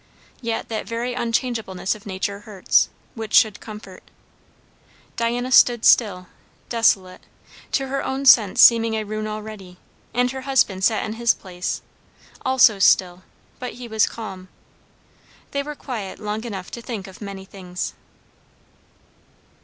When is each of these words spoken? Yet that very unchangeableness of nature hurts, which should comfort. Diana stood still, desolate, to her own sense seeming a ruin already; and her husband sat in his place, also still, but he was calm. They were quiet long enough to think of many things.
Yet 0.41 0.67
that 0.69 0.87
very 0.87 1.13
unchangeableness 1.13 1.93
of 1.93 2.07
nature 2.07 2.39
hurts, 2.39 2.89
which 3.13 3.35
should 3.35 3.59
comfort. 3.59 4.01
Diana 5.15 5.51
stood 5.51 5.85
still, 5.85 6.25
desolate, 6.69 7.21
to 7.73 7.85
her 7.85 8.03
own 8.03 8.25
sense 8.25 8.61
seeming 8.61 8.95
a 8.95 9.03
ruin 9.03 9.27
already; 9.27 9.77
and 10.11 10.31
her 10.31 10.41
husband 10.41 10.83
sat 10.83 11.05
in 11.05 11.13
his 11.13 11.35
place, 11.35 11.83
also 12.43 12.79
still, 12.79 13.21
but 13.59 13.73
he 13.73 13.87
was 13.87 14.07
calm. 14.07 14.47
They 15.51 15.61
were 15.61 15.75
quiet 15.75 16.17
long 16.17 16.45
enough 16.45 16.71
to 16.71 16.81
think 16.81 17.05
of 17.05 17.21
many 17.21 17.45
things. 17.45 17.93